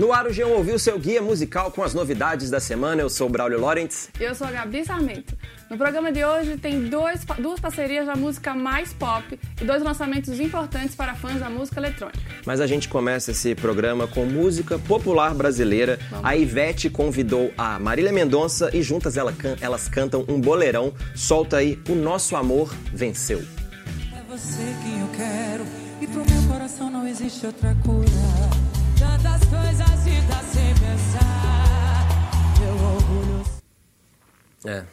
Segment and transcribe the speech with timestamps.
[0.00, 3.02] No ar, o Jean ouviu seu guia musical com as novidades da semana.
[3.02, 4.08] Eu sou o Braulio Lorentz.
[4.18, 5.36] E eu sou a Gabi Sarmento.
[5.68, 10.40] No programa de hoje tem dois, duas parcerias da música mais pop e dois lançamentos
[10.40, 12.18] importantes para fãs da música eletrônica.
[12.46, 15.98] Mas a gente começa esse programa com música popular brasileira.
[16.08, 16.24] Vamos.
[16.24, 20.94] A Ivete convidou a Marília Mendonça e juntas elas cantam um boleirão.
[21.14, 23.42] Solta aí O Nosso Amor Venceu.
[24.16, 25.66] É você quem eu quero
[26.00, 28.08] e pro meu coração não existe outra cura.
[29.00, 32.06] Tantas coisas e dá sem pensar.
[32.60, 33.44] Meu orgulho.
[34.66, 34.84] É.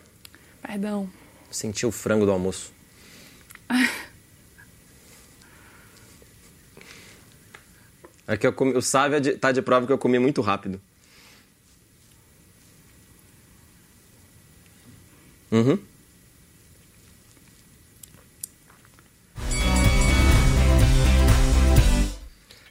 [0.65, 1.09] Perdão.
[1.51, 2.71] Senti o frango do almoço.
[8.29, 10.81] É que eu comi, o Sávia tá de prova que eu comi muito rápido.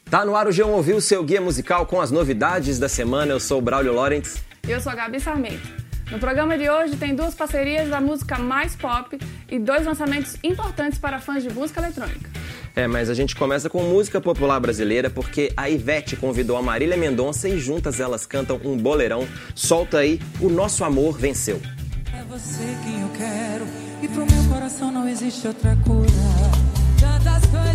[0.09, 3.32] Tá no ar o G1 Ouviu, seu guia musical com as novidades da semana.
[3.32, 4.37] Eu sou o Braulio Lorentz.
[4.65, 5.68] E eu sou a Gabi Sarmento.
[6.13, 9.18] No programa de hoje tem duas parcerias da música mais pop
[9.51, 12.30] e dois lançamentos importantes para fãs de música eletrônica.
[12.76, 16.96] É, mas a gente começa com música popular brasileira porque a Ivete convidou a Marília
[16.96, 19.26] Mendonça e juntas elas cantam um boleirão.
[19.57, 21.60] Solta aí, O Nosso Amor Venceu.
[22.16, 23.66] É você quem eu quero
[24.01, 26.07] e pro meu coração não existe outra cura.
[27.01, 27.65] Tantas coisas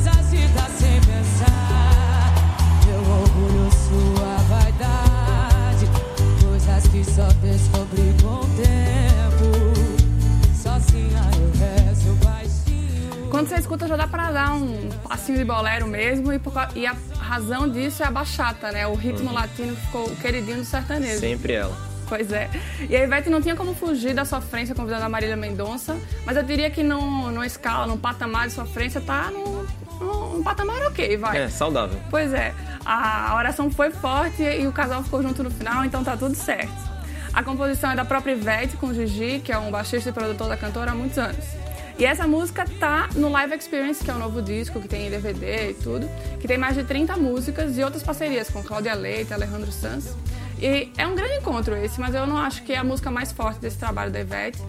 [13.72, 16.34] escuta, já dá pra dar um passinho de bolero mesmo.
[16.34, 18.86] E, por, e a razão disso é a bachata, né?
[18.88, 19.34] O ritmo uhum.
[19.34, 21.20] latino ficou o queridinho do sertanejo.
[21.20, 21.76] Sempre ela.
[22.08, 22.50] Pois é.
[22.90, 26.44] E a Ivete não tinha como fugir da sofrência convidando a Marília Mendonça, mas eu
[26.44, 29.64] diria que no escala, no patamar de sofrência, tá no,
[30.00, 31.44] no, no patamar ok, vai.
[31.44, 32.00] É, saudável.
[32.10, 36.18] Pois é a oração foi forte e o casal ficou junto no final, então tá
[36.18, 36.74] tudo certo.
[37.32, 40.50] A composição é da própria Ivete com o Gigi, que é um baixista e produtor
[40.50, 41.46] da cantora há muitos anos.
[41.98, 45.10] E essa música tá no Live Experience, que é o um novo disco que tem
[45.10, 46.10] DVD e tudo,
[46.40, 50.16] que tem mais de 30 músicas e outras parcerias com Cláudia Leite, Alejandro Sanz.
[50.62, 53.32] E é um grande encontro esse, mas eu não acho que é a música mais
[53.32, 54.60] forte desse trabalho da Ivete.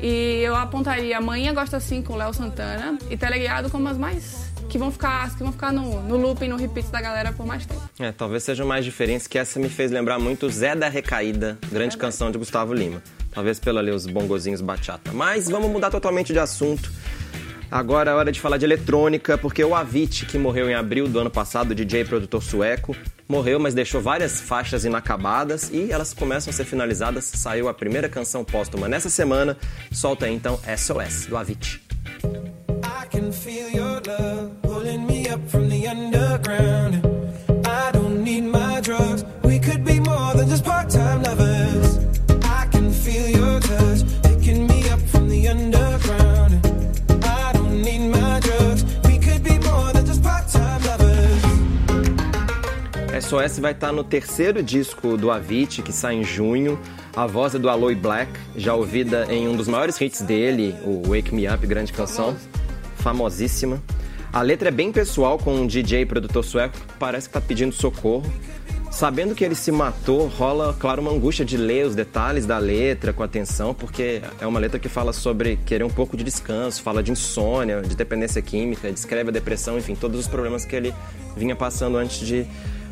[0.00, 4.78] E eu apontaria Amanhã Gosta Assim com Léo Santana e Teleguiado como as mais que
[4.78, 7.66] vão ficar, que vão ficar no, no loop e no repeat da galera por mais
[7.66, 7.82] tempo.
[7.98, 11.96] É, talvez sejam mais diferentes, que essa me fez lembrar muito Zé da Recaída, grande
[11.96, 13.02] é canção de Gustavo Lima.
[13.30, 15.12] Talvez pelo ali os bongozinhos bachata.
[15.12, 16.90] Mas vamos mudar totalmente de assunto.
[17.70, 21.20] Agora é hora de falar de eletrônica, porque o Avicii, que morreu em abril do
[21.20, 22.96] ano passado, DJ e produtor sueco,
[23.28, 27.24] morreu, mas deixou várias faixas inacabadas e elas começam a ser finalizadas.
[27.24, 29.56] Saiu a primeira canção póstuma nessa semana.
[29.92, 31.80] Solta aí, então SOS, do Avicii.
[32.82, 33.89] I
[53.30, 56.76] SOS vai estar no terceiro disco do Avicii, que sai em junho.
[57.14, 61.02] A voz é do Aloy Black, já ouvida em um dos maiores hits dele, o
[61.06, 62.36] Wake Me Up, grande canção
[62.96, 63.80] famosíssima.
[64.32, 67.72] A letra é bem pessoal, com um DJ produtor sueco que parece que tá pedindo
[67.72, 68.28] socorro.
[68.90, 73.12] Sabendo que ele se matou, rola, claro, uma angústia de ler os detalhes da letra
[73.12, 77.00] com atenção, porque é uma letra que fala sobre querer um pouco de descanso, fala
[77.00, 80.92] de insônia, de dependência química, descreve a depressão, enfim, todos os problemas que ele
[81.36, 82.44] vinha passando antes de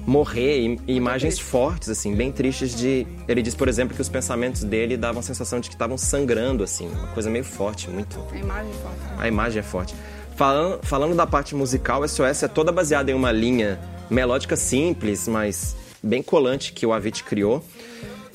[0.06, 3.06] morrer e, imagens fortes, assim, bem tristes de...
[3.26, 6.64] Ele diz, por exemplo, que os pensamentos dele davam a sensação de que estavam sangrando,
[6.64, 8.18] assim, uma coisa meio forte, muito...
[8.32, 9.00] A imagem é forte.
[9.00, 9.16] Né?
[9.18, 9.94] A imagem é forte.
[10.36, 15.76] Falando, falando da parte musical, SOS é toda baseada em uma linha melódica simples, mas
[16.02, 17.64] bem colante que o Avicii criou.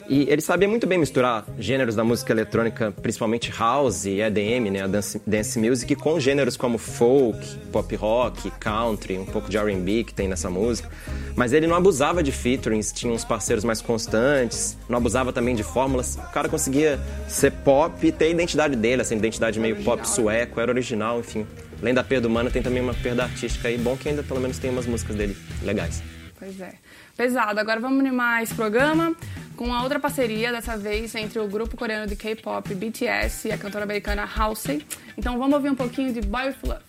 [0.08, 4.82] E ele sabia muito bem misturar gêneros da música eletrônica, principalmente house e EDM, né,
[4.82, 10.04] a dance, dance music, com gêneros como folk, pop rock, country, um pouco de R&B
[10.04, 10.90] que tem nessa música.
[11.36, 15.64] Mas ele não abusava de featurings, tinha uns parceiros mais constantes, não abusava também de
[15.64, 16.18] fórmulas.
[16.18, 20.60] O cara conseguia ser pop e ter a identidade dele, essa identidade meio pop sueco,
[20.60, 21.48] era original, enfim.
[21.82, 23.78] Além da perda humana, tem também uma perda artística aí.
[23.78, 26.04] Bom que ainda pelo menos tem umas músicas dele legais.
[26.38, 26.74] Pois é.
[27.16, 27.60] Pesado.
[27.60, 29.16] Agora vamos animar esse programa
[29.64, 33.58] com a outra parceria, dessa vez entre o grupo coreano de K-pop BTS e a
[33.58, 34.86] cantora americana Halsey.
[35.18, 36.84] Então vamos ouvir um pouquinho de Boy With Love.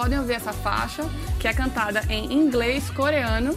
[0.00, 1.04] Podem ouvir essa faixa,
[1.38, 3.54] que é cantada em inglês, coreano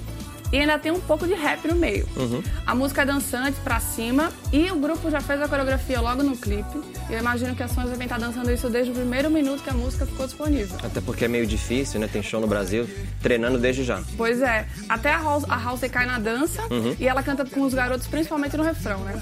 [0.52, 2.06] e ainda tem um pouco de rap no meio.
[2.18, 2.44] Uhum.
[2.68, 6.36] A música é dançante pra cima e o grupo já fez a coreografia logo no
[6.36, 6.82] clipe.
[7.10, 9.74] Eu imagino que as fãs devem estar dançando isso desde o primeiro minuto que a
[9.74, 10.78] música ficou disponível.
[10.84, 12.10] Até porque é meio difícil, né?
[12.12, 12.88] Tem show no Brasil,
[13.22, 14.04] treinando desde já.
[14.18, 16.62] Pois é, até a House, a House cai na dança
[17.00, 19.18] e ela canta com os garotos, principalmente no refrão, né?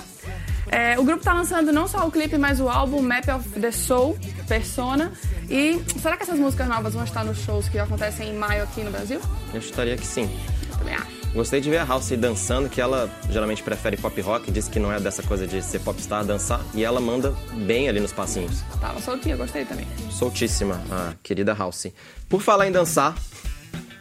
[0.71, 3.71] É, o grupo está lançando não só o clipe, mas o álbum Map of the
[3.71, 5.11] Soul, Persona.
[5.49, 8.81] E será que essas músicas novas vão estar nos shows que acontecem em maio aqui
[8.81, 9.19] no Brasil?
[9.53, 10.29] Eu estaria que sim.
[10.77, 11.21] Também acho.
[11.33, 14.91] Gostei de ver a House dançando, que ela geralmente prefere pop rock, diz que não
[14.91, 18.61] é dessa coisa de ser popstar dançar, e ela manda bem ali nos passinhos.
[18.79, 19.87] Tava soltinha, gostei também.
[20.09, 21.87] Soltíssima, a querida House.
[22.27, 23.15] Por falar em dançar,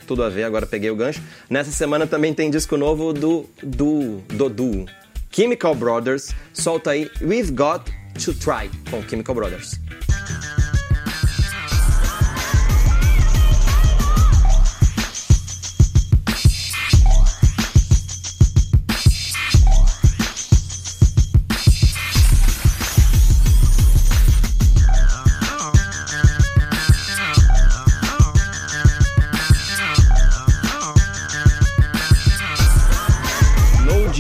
[0.08, 1.22] tudo a ver, agora peguei o gancho.
[1.48, 4.86] Nessa semana também tem disco novo do do do duo
[5.30, 6.34] Chemical Brothers.
[6.52, 7.90] Solta aí We've Got
[8.24, 9.80] to Try com Chemical Brothers.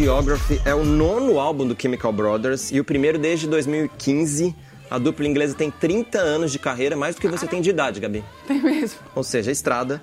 [0.00, 4.56] Geography é o nono álbum do Chemical Brothers e o primeiro desde 2015.
[4.90, 8.00] A dupla inglesa tem 30 anos de carreira, mais do que você tem de idade,
[8.00, 8.24] Gabi.
[8.48, 8.98] Tem mesmo.
[9.14, 10.00] Ou seja, estrada.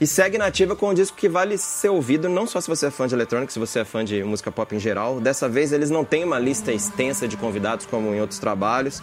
[0.00, 2.90] E segue nativa com um disco que vale ser ouvido, não só se você é
[2.90, 5.20] fã de eletrônica, se você é fã de música pop em geral.
[5.20, 9.02] Dessa vez eles não têm uma lista extensa de convidados como em outros trabalhos.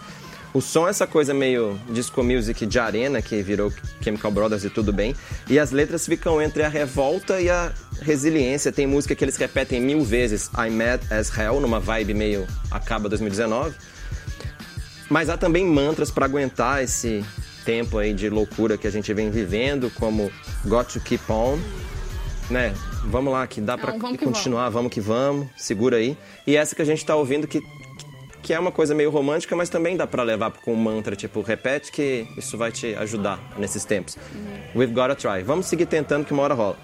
[0.54, 4.70] O som é essa coisa meio disco music de arena que virou Chemical Brothers e
[4.70, 5.12] tudo bem.
[5.50, 8.70] E as letras ficam entre a revolta e a resiliência.
[8.70, 10.48] Tem música que eles repetem mil vezes.
[10.56, 13.74] I'm mad as hell, numa vibe meio acaba 2019.
[15.10, 17.24] Mas há também mantras para aguentar esse
[17.64, 20.30] tempo aí de loucura que a gente vem vivendo, como
[20.64, 21.58] Got to Keep On,
[22.48, 22.72] né?
[23.06, 24.92] Vamos lá, que dá para Não, vamos continuar, vamos.
[24.92, 26.16] que vamos, segura aí.
[26.46, 27.60] E essa que a gente tá ouvindo que
[28.44, 31.40] que é uma coisa meio romântica, mas também dá para levar com um mantra, tipo,
[31.40, 34.18] repete que isso vai te ajudar nesses tempos.
[34.76, 35.42] We've gotta try.
[35.42, 36.76] Vamos seguir tentando que uma hora rola.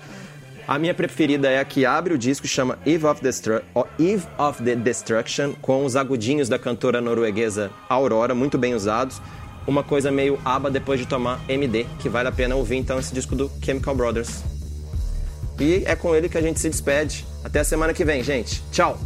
[0.67, 3.61] A minha preferida é a que abre o disco, chama Eve of, Destru
[3.99, 9.21] Eve of the Destruction, com os agudinhos da cantora norueguesa Aurora, muito bem usados.
[9.67, 13.12] Uma coisa meio aba depois de tomar MD, que vale a pena ouvir então esse
[13.12, 14.43] disco do Chemical Brothers.
[15.59, 17.27] E é com ele que a gente se despede.
[17.45, 18.62] Até a semana que vem, gente.
[18.73, 18.99] Tchau!